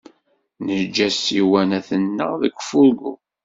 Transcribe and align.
Neǧǧa 0.65 1.07
ssiwanat-nneɣ 1.13 2.31
deg 2.41 2.55
ufurgu. 2.59 3.13